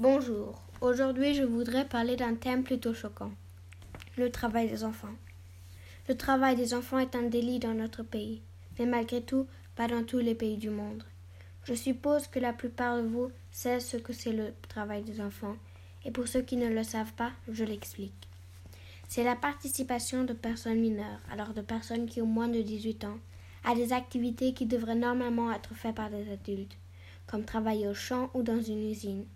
Bonjour. 0.00 0.54
Aujourd'hui, 0.80 1.34
je 1.34 1.42
voudrais 1.42 1.84
parler 1.84 2.14
d'un 2.14 2.36
thème 2.36 2.62
plutôt 2.62 2.94
choquant. 2.94 3.32
Le 4.16 4.30
travail 4.30 4.68
des 4.68 4.84
enfants. 4.84 5.16
Le 6.08 6.16
travail 6.16 6.54
des 6.54 6.72
enfants 6.72 7.00
est 7.00 7.16
un 7.16 7.22
délit 7.22 7.58
dans 7.58 7.74
notre 7.74 8.04
pays, 8.04 8.40
mais 8.78 8.86
malgré 8.86 9.22
tout, 9.22 9.48
pas 9.74 9.88
dans 9.88 10.04
tous 10.04 10.20
les 10.20 10.36
pays 10.36 10.56
du 10.56 10.70
monde. 10.70 11.02
Je 11.64 11.74
suppose 11.74 12.28
que 12.28 12.38
la 12.38 12.52
plupart 12.52 12.98
de 12.98 13.08
vous 13.08 13.32
savent 13.50 13.80
ce 13.80 13.96
que 13.96 14.12
c'est 14.12 14.32
le 14.32 14.52
travail 14.68 15.02
des 15.02 15.20
enfants, 15.20 15.56
et 16.04 16.12
pour 16.12 16.28
ceux 16.28 16.42
qui 16.42 16.56
ne 16.56 16.68
le 16.68 16.84
savent 16.84 17.14
pas, 17.14 17.32
je 17.50 17.64
l'explique. 17.64 18.28
C'est 19.08 19.24
la 19.24 19.34
participation 19.34 20.22
de 20.22 20.32
personnes 20.32 20.78
mineures, 20.78 21.22
alors 21.32 21.54
de 21.54 21.60
personnes 21.60 22.06
qui 22.06 22.22
ont 22.22 22.26
moins 22.26 22.46
de 22.46 22.62
18 22.62 23.02
ans, 23.02 23.18
à 23.64 23.74
des 23.74 23.92
activités 23.92 24.54
qui 24.54 24.66
devraient 24.66 24.94
normalement 24.94 25.52
être 25.52 25.74
faites 25.74 25.96
par 25.96 26.08
des 26.08 26.30
adultes, 26.30 26.76
comme 27.26 27.44
travailler 27.44 27.88
au 27.88 27.94
champ 27.94 28.30
ou 28.34 28.44
dans 28.44 28.62
une 28.62 28.88
usine. 28.88 29.26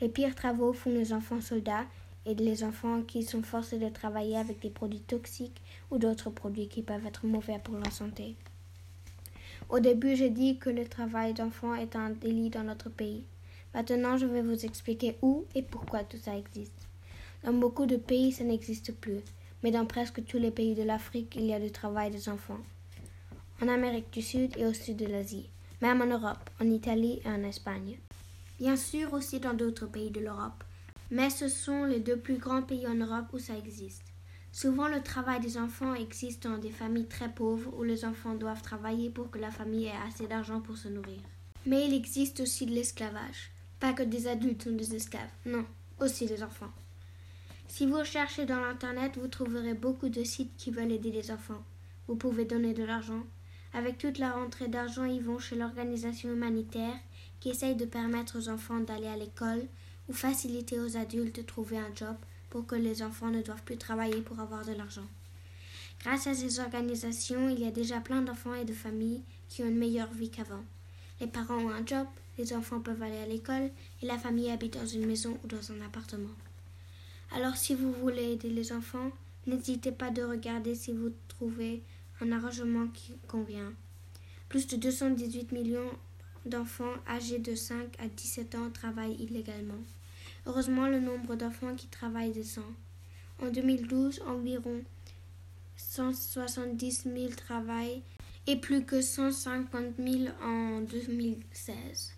Les 0.00 0.08
pires 0.08 0.34
travaux 0.34 0.72
font 0.72 0.90
les 0.90 1.12
enfants 1.12 1.40
soldats 1.40 1.86
et 2.26 2.34
les 2.34 2.64
enfants 2.64 3.02
qui 3.02 3.22
sont 3.22 3.42
forcés 3.42 3.78
de 3.78 3.88
travailler 3.88 4.36
avec 4.36 4.60
des 4.60 4.70
produits 4.70 5.00
toxiques 5.00 5.60
ou 5.90 5.98
d'autres 5.98 6.30
produits 6.30 6.68
qui 6.68 6.82
peuvent 6.82 7.06
être 7.06 7.26
mauvais 7.26 7.58
pour 7.62 7.74
leur 7.74 7.92
santé. 7.92 8.36
Au 9.68 9.80
début, 9.80 10.16
j'ai 10.16 10.30
dit 10.30 10.58
que 10.58 10.70
le 10.70 10.86
travail 10.86 11.34
d'enfants 11.34 11.74
est 11.74 11.96
un 11.96 12.10
délit 12.10 12.50
dans 12.50 12.64
notre 12.64 12.90
pays. 12.90 13.24
Maintenant, 13.74 14.16
je 14.16 14.26
vais 14.26 14.42
vous 14.42 14.64
expliquer 14.64 15.16
où 15.22 15.46
et 15.54 15.62
pourquoi 15.62 16.04
tout 16.04 16.18
ça 16.18 16.36
existe. 16.36 16.88
Dans 17.44 17.54
beaucoup 17.54 17.86
de 17.86 17.96
pays, 17.96 18.32
ça 18.32 18.44
n'existe 18.44 18.92
plus, 18.94 19.20
mais 19.62 19.70
dans 19.70 19.86
presque 19.86 20.24
tous 20.24 20.38
les 20.38 20.50
pays 20.50 20.74
de 20.74 20.82
l'Afrique, 20.82 21.34
il 21.36 21.46
y 21.46 21.54
a 21.54 21.60
du 21.60 21.70
travail 21.70 22.10
des 22.10 22.28
enfants. 22.28 22.60
En 23.62 23.68
Amérique 23.68 24.12
du 24.12 24.22
Sud 24.22 24.56
et 24.58 24.66
au 24.66 24.74
sud 24.74 24.96
de 24.96 25.06
l'Asie, 25.06 25.48
même 25.80 26.02
en 26.02 26.06
Europe, 26.06 26.50
en 26.60 26.68
Italie 26.68 27.20
et 27.24 27.28
en 27.28 27.42
Espagne. 27.42 27.96
Bien 28.62 28.76
sûr 28.76 29.12
aussi 29.12 29.40
dans 29.40 29.54
d'autres 29.54 29.86
pays 29.86 30.12
de 30.12 30.20
l'Europe, 30.20 30.62
mais 31.10 31.30
ce 31.30 31.48
sont 31.48 31.84
les 31.84 31.98
deux 31.98 32.16
plus 32.16 32.38
grands 32.38 32.62
pays 32.62 32.86
en 32.86 32.94
Europe 32.94 33.26
où 33.32 33.40
ça 33.40 33.58
existe. 33.58 34.04
Souvent, 34.52 34.86
le 34.86 35.02
travail 35.02 35.40
des 35.40 35.58
enfants 35.58 35.94
existe 35.94 36.44
dans 36.44 36.58
des 36.58 36.70
familles 36.70 37.08
très 37.08 37.28
pauvres 37.28 37.74
où 37.76 37.82
les 37.82 38.04
enfants 38.04 38.36
doivent 38.36 38.62
travailler 38.62 39.10
pour 39.10 39.32
que 39.32 39.40
la 39.40 39.50
famille 39.50 39.86
ait 39.86 40.06
assez 40.06 40.28
d'argent 40.28 40.60
pour 40.60 40.76
se 40.76 40.86
nourrir. 40.86 41.18
Mais 41.66 41.88
il 41.88 41.92
existe 41.92 42.38
aussi 42.38 42.64
de 42.64 42.70
l'esclavage. 42.70 43.50
Pas 43.80 43.94
que 43.94 44.04
des 44.04 44.28
adultes 44.28 44.62
sont 44.62 44.76
des 44.76 44.94
esclaves, 44.94 45.34
non, 45.44 45.66
aussi 45.98 46.26
des 46.26 46.44
enfants. 46.44 46.70
Si 47.66 47.84
vous 47.84 48.04
cherchez 48.04 48.46
dans 48.46 48.60
l'Internet, 48.60 49.18
vous 49.20 49.26
trouverez 49.26 49.74
beaucoup 49.74 50.08
de 50.08 50.22
sites 50.22 50.56
qui 50.56 50.70
veulent 50.70 50.92
aider 50.92 51.10
les 51.10 51.32
enfants. 51.32 51.64
Vous 52.06 52.14
pouvez 52.14 52.44
donner 52.44 52.74
de 52.74 52.84
l'argent. 52.84 53.24
Avec 53.74 53.98
toute 53.98 54.18
la 54.18 54.30
rentrée 54.30 54.68
d'argent, 54.68 55.04
ils 55.04 55.24
vont 55.24 55.40
chez 55.40 55.56
l'organisation 55.56 56.30
humanitaire 56.30 56.94
qui 57.42 57.50
essaye 57.50 57.74
de 57.74 57.86
permettre 57.86 58.38
aux 58.38 58.48
enfants 58.48 58.78
d'aller 58.78 59.08
à 59.08 59.16
l'école 59.16 59.66
ou 60.08 60.12
faciliter 60.12 60.78
aux 60.78 60.96
adultes 60.96 61.34
de 61.34 61.42
trouver 61.42 61.76
un 61.76 61.92
job 61.92 62.14
pour 62.50 62.68
que 62.68 62.76
les 62.76 63.02
enfants 63.02 63.30
ne 63.30 63.42
doivent 63.42 63.64
plus 63.64 63.76
travailler 63.76 64.20
pour 64.20 64.38
avoir 64.38 64.64
de 64.64 64.70
l'argent. 64.70 65.08
Grâce 65.98 66.28
à 66.28 66.34
ces 66.34 66.60
organisations, 66.60 67.48
il 67.48 67.58
y 67.58 67.66
a 67.66 67.72
déjà 67.72 67.98
plein 67.98 68.22
d'enfants 68.22 68.54
et 68.54 68.64
de 68.64 68.72
familles 68.72 69.24
qui 69.48 69.64
ont 69.64 69.68
une 69.68 69.76
meilleure 69.76 70.12
vie 70.12 70.30
qu'avant. 70.30 70.62
Les 71.20 71.26
parents 71.26 71.56
ont 71.58 71.70
un 71.70 71.84
job, 71.84 72.06
les 72.38 72.52
enfants 72.52 72.78
peuvent 72.78 73.02
aller 73.02 73.18
à 73.18 73.26
l'école 73.26 73.70
et 74.02 74.06
la 74.06 74.18
famille 74.18 74.48
habite 74.48 74.74
dans 74.74 74.86
une 74.86 75.06
maison 75.06 75.36
ou 75.42 75.48
dans 75.48 75.72
un 75.72 75.84
appartement. 75.84 76.36
Alors 77.34 77.56
si 77.56 77.74
vous 77.74 77.92
voulez 77.92 78.34
aider 78.34 78.50
les 78.50 78.70
enfants, 78.70 79.10
n'hésitez 79.48 79.90
pas 79.90 80.10
de 80.10 80.22
regarder 80.22 80.76
si 80.76 80.92
vous 80.92 81.10
trouvez 81.26 81.82
un 82.20 82.30
arrangement 82.30 82.86
qui 82.94 83.14
convient. 83.26 83.72
Plus 84.48 84.68
de 84.68 84.76
218 84.76 85.50
millions 85.50 85.90
d'enfants 86.46 86.94
âgés 87.08 87.38
de 87.38 87.54
5 87.54 87.76
à 87.98 88.08
17 88.08 88.54
ans 88.54 88.70
travaillent 88.70 89.16
illégalement. 89.20 89.82
Heureusement, 90.46 90.88
le 90.88 91.00
nombre 91.00 91.36
d'enfants 91.36 91.74
qui 91.74 91.86
travaillent 91.86 92.32
descend. 92.32 92.64
En 93.40 93.50
2012, 93.50 94.22
environ 94.26 94.82
170 95.76 97.04
000 97.04 97.28
travaillent 97.36 98.02
et 98.46 98.56
plus 98.56 98.84
que 98.84 99.00
150 99.00 99.96
000 99.98 100.32
en 100.42 100.80
2016. 100.80 102.12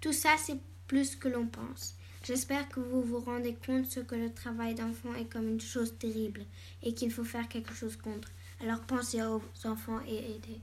Tout 0.00 0.12
ça, 0.12 0.30
c'est 0.38 0.58
plus 0.86 1.16
que 1.16 1.28
l'on 1.28 1.46
pense. 1.46 1.94
J'espère 2.22 2.68
que 2.68 2.80
vous 2.80 3.02
vous 3.02 3.20
rendez 3.20 3.54
compte 3.66 3.86
ce 3.86 4.00
que 4.00 4.14
le 4.14 4.32
travail 4.32 4.74
d'enfant 4.74 5.14
est 5.14 5.24
comme 5.24 5.48
une 5.48 5.60
chose 5.60 5.94
terrible 5.98 6.42
et 6.82 6.92
qu'il 6.92 7.10
faut 7.10 7.24
faire 7.24 7.48
quelque 7.48 7.72
chose 7.72 7.96
contre. 7.96 8.28
Alors 8.60 8.80
pensez 8.80 9.22
aux 9.22 9.42
enfants 9.64 10.00
et 10.06 10.16
aidez. 10.16 10.60